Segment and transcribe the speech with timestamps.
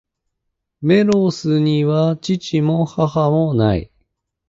[0.81, 3.91] メロスには父も、母も無い。